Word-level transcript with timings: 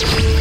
and 0.00 0.37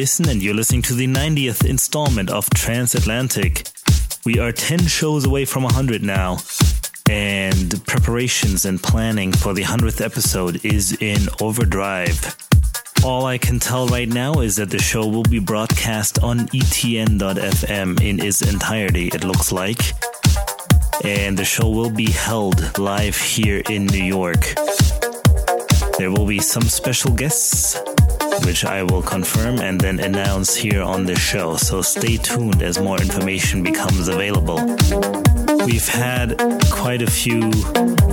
Bissen, 0.00 0.30
and 0.30 0.42
you're 0.42 0.54
listening 0.54 0.80
to 0.80 0.94
the 0.94 1.06
90th 1.06 1.68
installment 1.68 2.30
of 2.30 2.48
Transatlantic. 2.48 3.68
We 4.24 4.38
are 4.38 4.50
10 4.50 4.86
shows 4.86 5.26
away 5.26 5.44
from 5.44 5.62
100 5.62 6.02
now, 6.02 6.38
and 7.10 7.86
preparations 7.86 8.64
and 8.64 8.82
planning 8.82 9.30
for 9.30 9.52
the 9.52 9.62
100th 9.62 10.02
episode 10.02 10.64
is 10.64 10.96
in 11.02 11.28
overdrive. 11.42 12.34
All 13.04 13.26
I 13.26 13.36
can 13.36 13.58
tell 13.58 13.88
right 13.88 14.08
now 14.08 14.40
is 14.40 14.56
that 14.56 14.70
the 14.70 14.78
show 14.78 15.06
will 15.06 15.24
be 15.24 15.38
broadcast 15.38 16.22
on 16.22 16.48
etn.fm 16.48 18.00
in 18.00 18.24
its 18.24 18.40
entirety, 18.40 19.08
it 19.08 19.22
looks 19.22 19.52
like. 19.52 19.82
And 21.04 21.36
the 21.36 21.44
show 21.44 21.68
will 21.68 21.90
be 21.90 22.10
held 22.10 22.78
live 22.78 23.18
here 23.18 23.62
in 23.68 23.84
New 23.84 24.02
York. 24.02 24.46
There 25.98 26.10
will 26.10 26.26
be 26.26 26.38
some 26.38 26.62
special 26.62 27.12
guests 27.12 27.76
which 28.44 28.64
I 28.64 28.82
will 28.82 29.02
confirm 29.02 29.60
and 29.60 29.80
then 29.80 30.00
announce 30.00 30.54
here 30.54 30.82
on 30.82 31.06
the 31.06 31.16
show. 31.16 31.56
So 31.56 31.82
stay 31.82 32.16
tuned 32.16 32.62
as 32.62 32.78
more 32.78 33.00
information 33.00 33.62
becomes 33.62 34.08
available. 34.08 34.58
We've 35.64 35.88
had 35.88 36.36
quite 36.70 37.02
a 37.02 37.10
few 37.10 37.50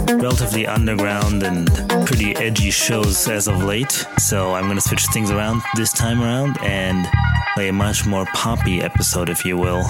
relatively 0.08 0.67
underground 0.67 1.44
and 1.44 1.67
pretty 2.05 2.36
edgy 2.36 2.72
shows 2.72 3.28
as 3.28 3.48
of 3.48 3.64
late, 3.64 4.05
so 4.20 4.53
I'm 4.53 4.66
going 4.66 4.75
to 4.75 4.81
switch 4.81 5.05
things 5.14 5.31
around 5.31 5.61
this 5.75 5.92
time 5.92 6.22
around 6.22 6.58
and 6.61 7.08
play 7.53 7.70
a 7.70 7.73
much 7.73 8.05
more 8.05 8.25
poppy 8.33 8.81
episode, 8.81 9.30
if 9.30 9.45
you 9.45 9.58
will. 9.58 9.83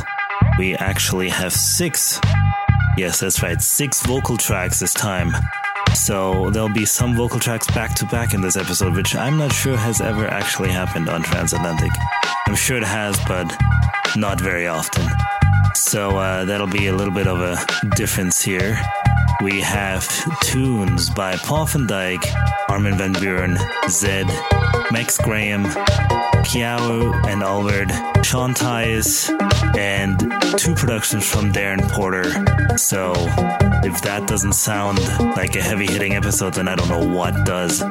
We 0.58 0.76
actually 0.76 1.30
have 1.30 1.54
six, 1.54 2.20
yes, 2.98 3.20
that's 3.20 3.42
right, 3.42 3.62
six 3.62 4.06
vocal 4.06 4.38
tracks 4.38 4.80
this 4.80 4.94
time. 4.94 5.34
So 5.96 6.50
there'll 6.50 6.70
be 6.70 6.86
some 6.86 7.16
vocal 7.16 7.40
tracks 7.40 7.68
back 7.68 7.94
to 7.96 8.06
back 8.06 8.34
in 8.34 8.42
this 8.42 8.56
episode, 8.56 8.96
which 8.96 9.16
I'm 9.16 9.38
not 9.38 9.52
sure 9.52 9.76
has 9.76 10.02
ever 10.02 10.28
actually 10.28 10.70
happened 10.70 11.10
on 11.10 11.22
Transatlantic. 11.24 11.92
I'm 12.48 12.56
sure 12.56 12.78
it 12.78 12.84
has, 12.84 13.20
but 13.28 13.54
not 14.16 14.40
very 14.40 14.68
often. 14.68 15.08
So 15.76 16.18
uh, 16.18 16.46
that'll 16.46 16.68
be 16.68 16.88
a 16.88 16.94
little 16.96 17.14
bit 17.14 17.28
of 17.28 17.40
a 17.40 17.58
difference 17.96 18.42
here. 18.42 18.80
We 19.42 19.62
have 19.62 20.08
tunes 20.42 21.10
by 21.10 21.36
Paul 21.36 21.66
van 21.66 21.88
Dyk, 21.88 22.24
Armin 22.70 22.98
van 22.98 23.14
Buuren, 23.14 23.58
Zedd, 23.86 24.28
Max 24.92 25.18
Graham, 25.18 25.66
Kyau 26.44 27.14
and 27.28 27.44
Albert, 27.44 27.92
Sean 28.26 28.54
Tyas, 28.54 29.30
and 29.78 30.20
two 30.58 30.74
productions 30.74 31.30
from 31.30 31.52
Darren 31.52 31.88
Porter. 31.92 32.78
So 32.78 33.14
if 33.84 34.02
that 34.02 34.28
doesn't 34.28 34.54
sound 34.54 35.00
like 35.36 35.56
a 35.56 35.62
heavy 35.62 35.86
hitting 35.86 36.16
episode, 36.16 36.54
then 36.54 36.68
I 36.68 36.76
don't 36.76 36.90
know 36.90 37.08
what 37.08 37.46
does. 37.46 37.82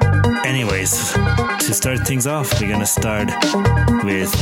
Anyways, 0.45 1.13
to 1.13 1.75
start 1.75 2.07
things 2.07 2.27
off, 2.27 2.61
we're 2.61 2.71
gonna 2.71 2.87
start 2.87 3.29
with 4.05 4.33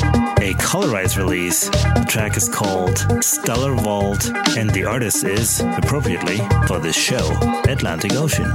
a 0.43 0.55
colorized 0.55 1.17
release. 1.17 1.69
The 1.69 2.05
track 2.09 2.37
is 2.37 2.49
called 2.49 2.99
Stellar 3.23 3.75
Vault, 3.75 4.31
and 4.57 4.71
the 4.71 4.85
artist 4.85 5.25
is, 5.25 5.61
appropriately 5.61 6.39
for 6.67 6.79
this 6.79 6.97
show, 6.97 7.33
Atlantic 7.69 8.13
Ocean. 8.15 8.51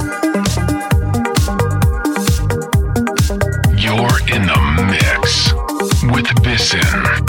You're 3.78 4.20
in 4.28 4.44
the 4.46 4.60
mix 4.92 5.54
with 6.14 6.28
Bissen 6.44 7.29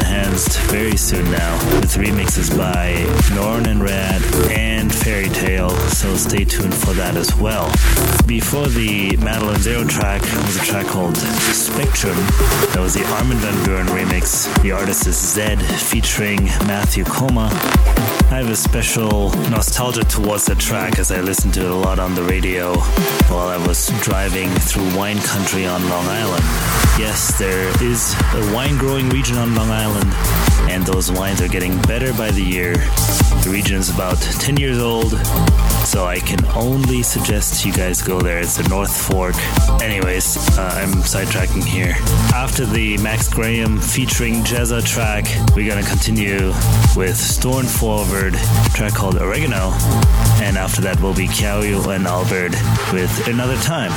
Enhanced 0.01 0.59
very 0.71 0.97
soon 0.97 1.29
now, 1.31 1.55
with 1.79 1.93
remixes 1.93 2.55
by 2.57 2.93
Norn 3.35 3.67
and 3.67 3.83
Rad 3.83 4.21
and 4.49 4.93
Fairy 4.93 5.29
Tale, 5.29 5.69
so 5.89 6.15
stay 6.15 6.43
tuned 6.43 6.73
for 6.73 6.93
that 6.93 7.15
as 7.15 7.35
well. 7.35 7.67
Before 8.25 8.67
the 8.67 9.15
Madeline 9.17 9.59
Zero 9.59 9.85
track 9.85 10.21
was 10.21 10.57
a 10.57 10.61
track 10.61 10.87
called 10.87 11.17
Spectrum. 11.17 12.15
That 12.73 12.79
was 12.79 12.95
the 12.95 13.05
Armin 13.13 13.37
van 13.37 13.53
Buuren 13.63 13.87
remix. 13.87 14.51
The 14.63 14.71
artist 14.71 15.05
is 15.05 15.15
Zedd 15.15 15.61
featuring 15.61 16.45
Matthew 16.65 17.03
Koma. 17.03 18.20
I 18.31 18.35
have 18.35 18.49
a 18.49 18.55
special 18.55 19.29
nostalgia 19.49 20.05
towards 20.05 20.45
that 20.45 20.57
track 20.57 20.99
as 20.99 21.11
I 21.11 21.19
listened 21.19 21.53
to 21.55 21.65
it 21.65 21.69
a 21.69 21.75
lot 21.75 21.99
on 21.99 22.15
the 22.15 22.23
radio 22.23 22.75
while 23.27 23.49
I 23.49 23.57
was 23.67 23.89
driving 23.99 24.49
through 24.51 24.95
wine 24.95 25.19
country 25.19 25.65
on 25.65 25.81
Long 25.89 26.05
Island. 26.07 26.43
Yes, 26.97 27.37
there 27.37 27.67
is 27.83 28.15
a 28.33 28.53
wine 28.55 28.77
growing 28.77 29.09
region 29.09 29.35
on 29.37 29.53
Long 29.53 29.69
Island, 29.69 30.13
and 30.71 30.85
those 30.85 31.11
wines 31.11 31.41
are 31.41 31.49
getting 31.49 31.77
better 31.81 32.13
by 32.13 32.31
the 32.31 32.41
year. 32.41 32.75
The 33.43 33.49
region 33.51 33.75
is 33.75 33.89
about 33.89 34.21
10 34.21 34.55
years 34.55 34.79
old, 34.79 35.11
so 35.91 36.05
I 36.05 36.19
can 36.19 36.39
only 36.55 37.03
suggest 37.03 37.65
you 37.65 37.73
guys 37.73 38.01
go 38.01 38.21
there. 38.21 38.39
It's 38.39 38.55
the 38.55 38.63
North 38.69 38.95
Fork. 38.95 39.35
Anyways, 39.81 40.37
uh, 40.57 40.71
I'm 40.73 40.93
sidetracking 41.03 41.65
here. 41.65 41.95
After 42.33 42.65
the 42.65 42.97
Max 42.99 43.27
Graham 43.27 43.77
featuring 43.77 44.35
Jezza 44.35 44.85
track, 44.85 45.25
we're 45.53 45.67
gonna 45.67 45.85
continue 45.85 46.53
with 46.95 47.17
Storm 47.17 47.65
Forward, 47.65 48.35
track 48.73 48.93
called 48.93 49.17
Oregano, 49.17 49.73
and 50.41 50.57
after 50.57 50.79
that 50.79 50.97
will 51.01 51.13
be 51.13 51.27
Kyau 51.27 51.61
and 51.93 52.07
Albert 52.07 52.53
with 52.93 53.27
Another 53.27 53.57
Time. 53.57 53.91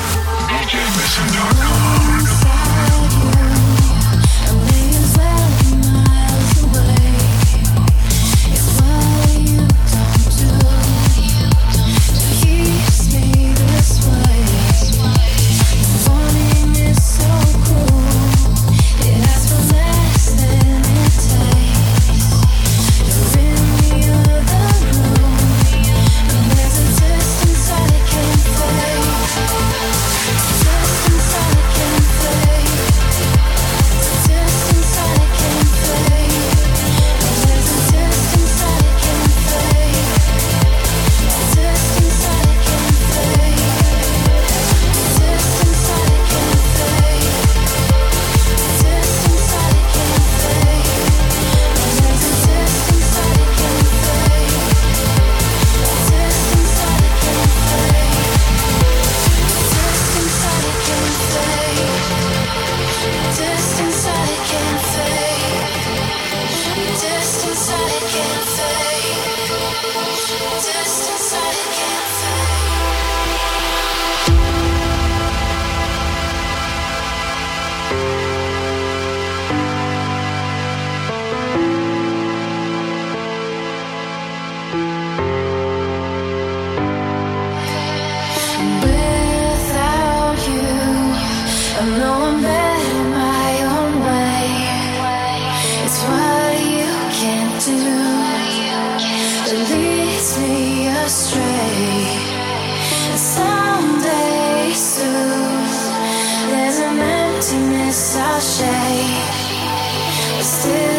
I'll 108.34 108.40
say. 108.40 109.14
Still 110.42 110.93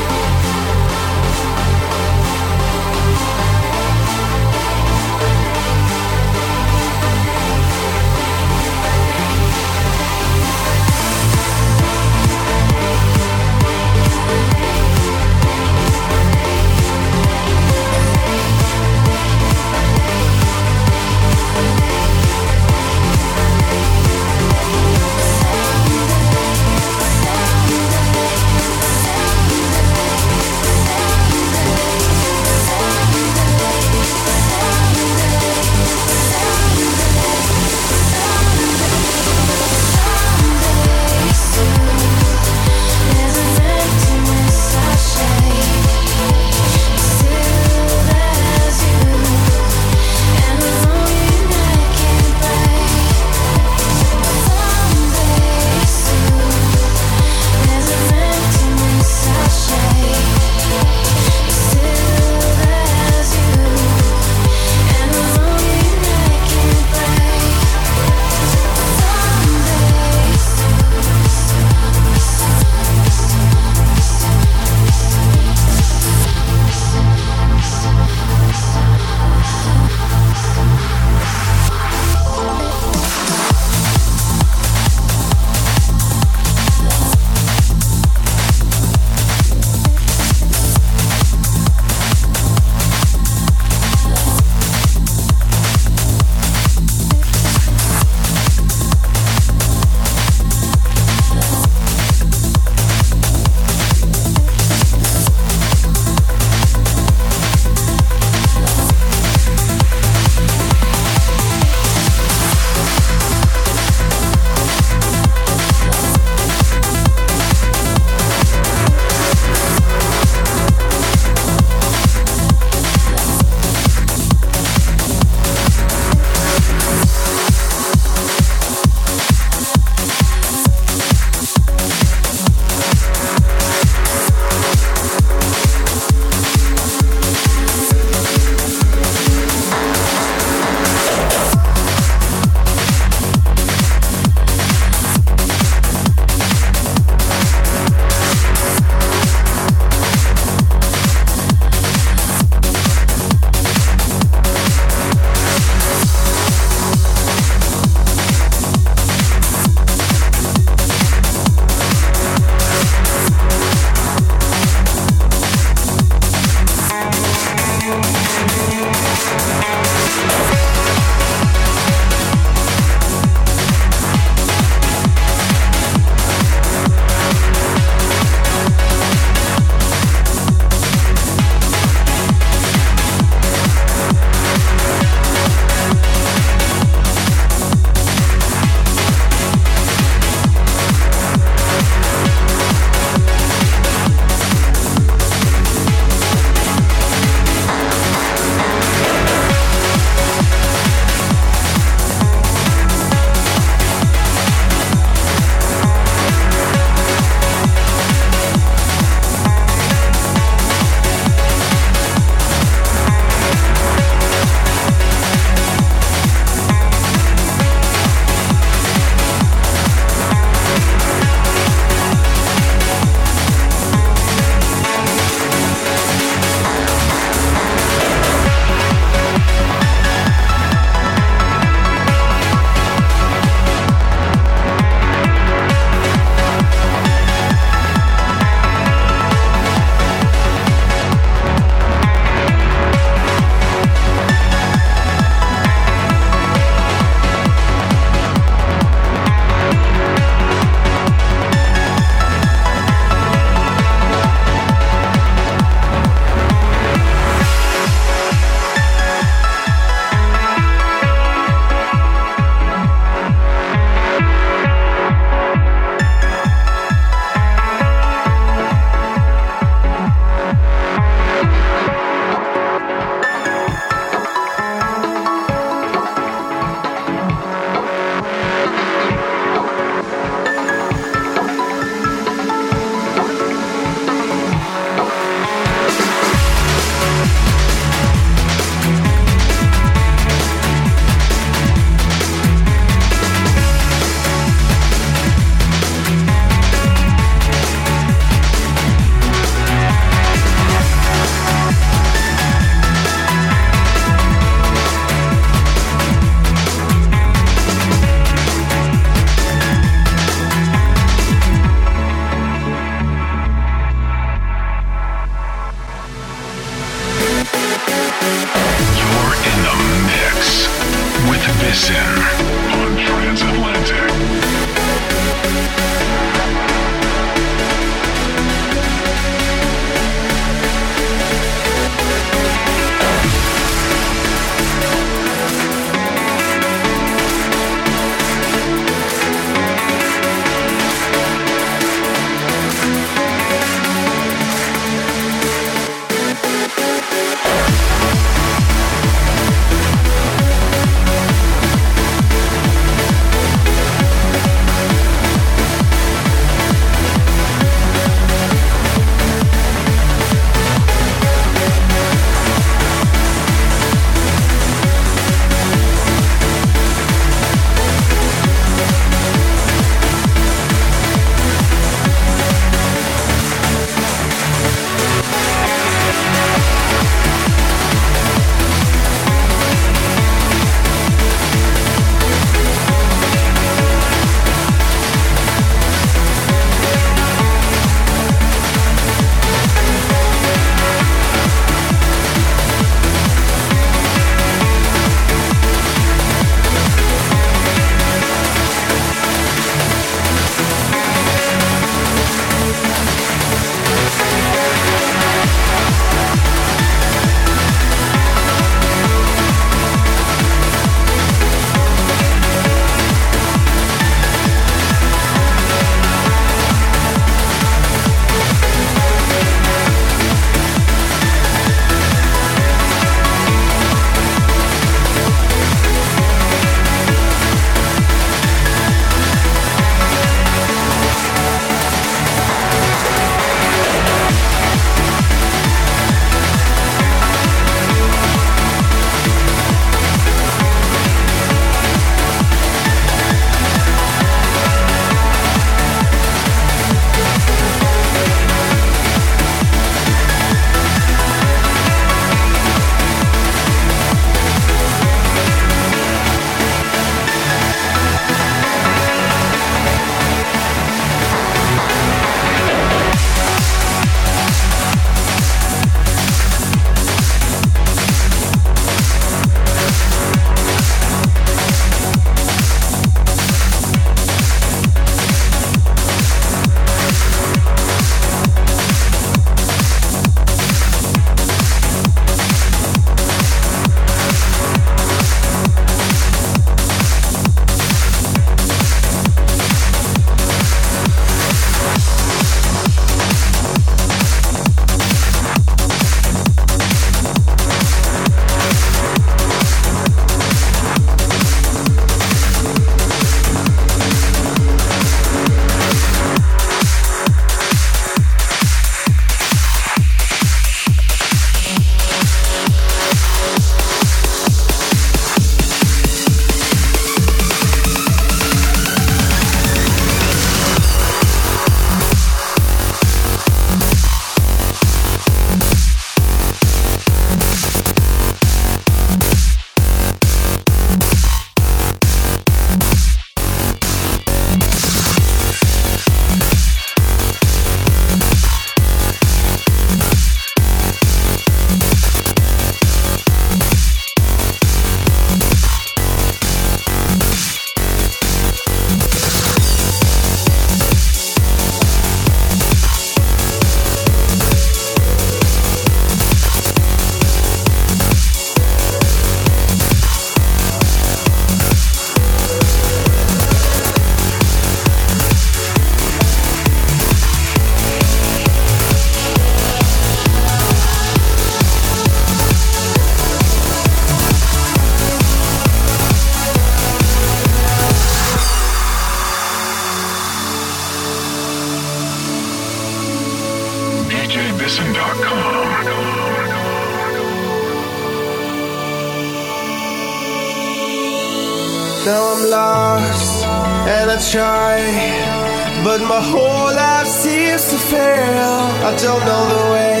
don't 599.04 599.24
know 599.26 599.44
the 599.54 599.64
way, 599.76 600.00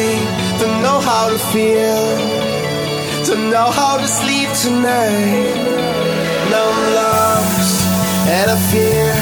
don't 0.60 0.80
know 0.80 0.98
how 0.98 1.28
to 1.28 1.38
feel, 1.52 2.04
don't 3.28 3.50
know 3.50 3.68
how 3.70 3.98
to 3.98 4.08
sleep 4.08 4.48
tonight. 4.64 5.52
Now 6.50 6.64
I'm 6.72 6.84
lost 7.00 7.76
and 8.36 8.46
I 8.54 8.56
fear 8.72 9.12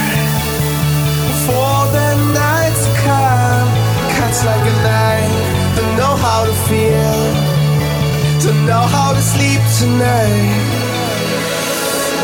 for 1.46 1.78
the 1.96 2.10
night 2.30 2.74
to 2.84 2.90
come. 3.02 3.68
Cuts 4.14 4.40
like 4.46 4.64
a 4.72 4.76
knife, 4.86 5.34
don't 5.74 5.96
know 5.98 6.14
how 6.26 6.40
to 6.46 6.54
feel, 6.70 7.18
don't 8.44 8.64
know 8.64 8.84
how 8.96 9.10
to 9.18 9.22
sleep 9.34 9.62
tonight. 9.82 10.62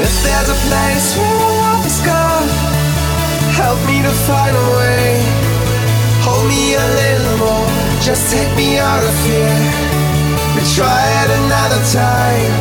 If 0.07 0.15
there's 0.23 0.51
a 0.57 0.59
place 0.69 1.07
where 1.19 1.37
love 1.67 1.85
is 1.91 2.01
gone, 2.07 2.49
help 3.61 3.81
me 3.91 3.99
to 4.07 4.15
find 4.31 4.55
a 4.55 4.67
way. 4.79 5.28
Hold 6.39 6.51
me 6.51 6.75
a 6.75 6.87
little 7.03 7.37
more, 7.43 7.67
just 7.99 8.31
take 8.31 8.47
me 8.55 8.79
out 8.79 9.03
of 9.03 9.17
here. 9.27 9.59
We 10.55 10.63
try 10.71 11.03
it 11.19 11.31
another 11.35 11.83
time. 11.91 12.55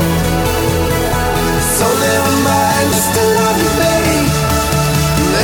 So 1.77 1.85
never 1.85 2.33
mind, 2.41 2.87
just 2.89 3.13
to 3.13 3.21
love 3.37 3.57
you, 3.61 3.71
babe. 3.77 4.29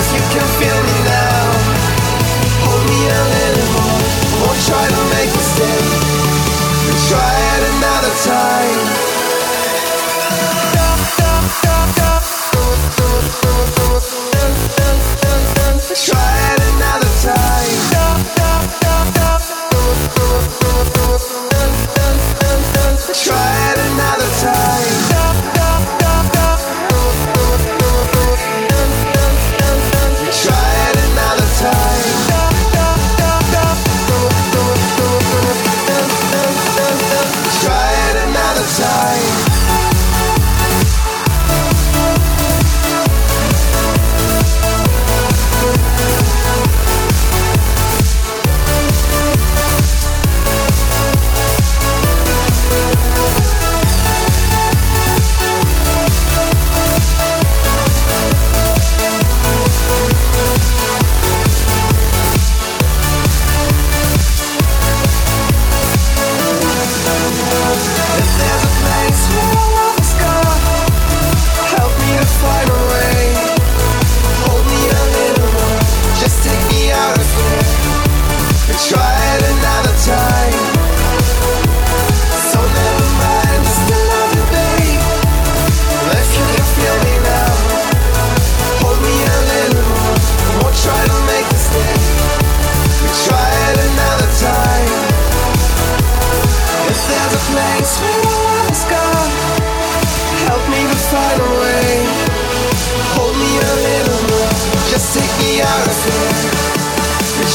If 0.02 0.08
you 0.17 0.24
can 0.34 0.48
feel 0.58 0.82
me 0.89 0.98
now, 1.06 1.46
hold 2.65 2.84
me 2.89 3.02
a 3.06 3.24
little 3.38 3.69
more. 3.78 4.02
Won't 4.41 4.62
try 4.65 4.82
to 4.82 5.02
make 5.13 5.30
you 5.30 5.46
stay. 5.54 5.82
We 6.89 6.93
try 7.13 7.34
it 7.54 7.62
another 7.69 8.13
time. 8.26 9.13
Try 13.93 14.22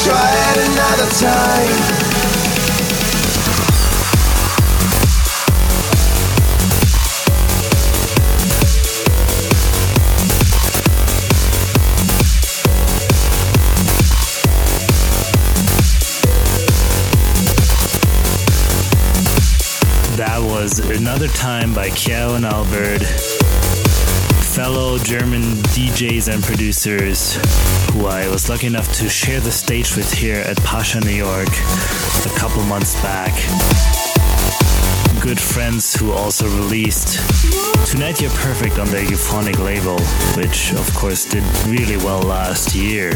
try 0.09 0.33
it 0.53 0.59
another 0.71 1.11
time. 1.21 2.09
That 20.16 20.40
was 20.40 20.79
Another 20.79 21.29
Time 21.29 21.75
by 21.75 21.90
Kyau 21.90 22.35
and 22.37 22.47
Albert, 22.47 23.03
fellow 24.59 24.99
German 24.99 25.42
DJs 25.71 26.35
and 26.35 26.42
producers 26.42 27.37
who 27.92 28.07
I 28.07 28.27
was 28.29 28.49
lucky 28.49 28.66
enough 28.66 28.92
to 28.94 29.09
share 29.09 29.38
the 29.38 29.53
stage 29.53 29.94
with 29.94 30.12
here 30.12 30.40
at 30.40 30.57
Pacha, 30.64 30.99
New 30.99 31.12
York 31.12 31.47
a 31.47 32.35
couple 32.37 32.64
months 32.64 33.01
back. 33.01 33.31
Good 35.23 35.38
friends 35.38 35.94
who 35.94 36.11
also 36.11 36.47
released 36.57 37.21
Tonight 37.88 38.21
You're 38.21 38.33
Perfect 38.33 38.81
on 38.81 38.88
their 38.88 39.09
euphonic 39.09 39.61
label, 39.61 40.01
which 40.37 40.73
of 40.73 40.92
course 40.92 41.25
did 41.25 41.44
really 41.68 41.97
well 41.99 42.23
last 42.23 42.75
year. 42.75 43.12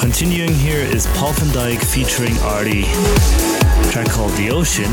Continuing 0.00 0.52
here 0.52 0.80
is 0.80 1.06
Paul 1.14 1.32
van 1.34 1.48
Dyk 1.50 1.84
featuring 1.84 2.36
Arty 2.40 2.82
track 3.90 4.08
called 4.08 4.30
The 4.32 4.50
Ocean, 4.50 4.92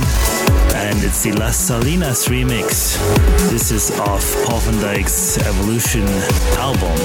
and 0.77 1.03
it's 1.03 1.23
the 1.23 1.31
Las 1.33 1.57
Salinas 1.57 2.27
remix. 2.27 2.97
This 3.49 3.71
is 3.71 3.91
off 3.99 4.23
Dyk's 4.79 5.37
Evolution 5.39 6.07
album, 6.57 6.97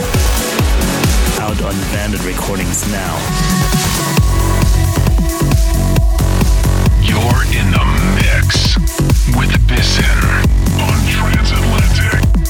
out 1.41 1.61
on 1.63 1.75
Vandit 1.93 2.25
Recordings 2.27 2.87
now. 2.93 3.15
You're 7.01 7.43
in 7.57 7.71
the 7.73 7.85
mix 8.21 8.77
with 9.37 9.53
Bissin 9.67 10.19
on 10.87 10.99
Transatlantic. 11.09 12.42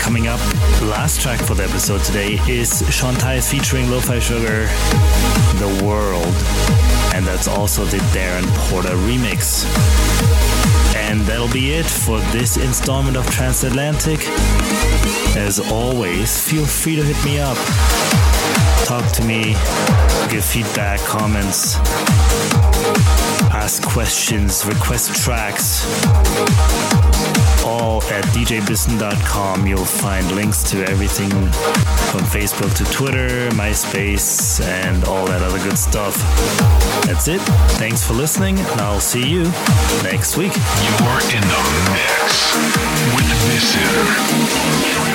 Coming 0.00 0.26
up, 0.28 0.40
last 0.80 1.20
track 1.20 1.38
for 1.38 1.54
the 1.54 1.62
episode 1.62 2.02
today 2.02 2.34
is 2.48 2.82
Shantae's 2.82 3.50
featuring 3.50 3.90
Lo-Fi 3.90 4.18
Sugar, 4.18 4.66
The 5.58 5.84
World. 5.84 6.34
And 7.14 7.26
that's 7.26 7.46
also 7.46 7.84
the 7.84 7.98
Darren 8.14 8.46
Porter 8.68 8.96
remix. 9.06 9.64
And 10.96 11.20
that'll 11.22 11.52
be 11.52 11.72
it 11.72 11.86
for 11.86 12.18
this 12.32 12.56
installment 12.56 13.16
of 13.16 13.28
Transatlantic. 13.30 14.20
As 15.36 15.60
always, 15.70 16.40
feel 16.40 16.64
free 16.64 16.96
to 16.96 17.02
hit 17.02 17.22
me 17.24 17.38
up. 17.38 17.58
Talk 18.86 19.04
to 19.12 19.24
me, 19.24 19.52
give 20.30 20.44
feedback, 20.44 20.98
comments, 21.00 21.76
ask 23.52 23.82
questions, 23.82 24.64
request 24.64 25.14
tracks 25.14 25.84
all 27.64 28.02
at 28.04 28.24
djbissen.com. 28.26 29.66
You'll 29.66 29.84
find 29.84 30.30
links 30.32 30.62
to 30.70 30.84
everything 30.88 31.30
from 31.30 32.20
Facebook 32.22 32.74
to 32.76 32.84
Twitter, 32.92 33.48
MySpace, 33.50 34.60
and 34.62 35.04
all 35.04 35.26
that 35.26 35.42
other 35.42 35.58
good 35.58 35.78
stuff. 35.78 36.16
That's 37.06 37.28
it. 37.28 37.40
Thanks 37.78 38.06
for 38.06 38.14
listening, 38.14 38.58
and 38.58 38.80
I'll 38.80 39.00
see 39.00 39.26
you 39.26 39.44
next 40.02 40.36
week. 40.36 40.52
You're 40.54 41.20
in 41.34 41.42
the 41.42 41.60
mix 41.92 42.56
with 43.14 43.30
Transatlantic. 43.70 45.09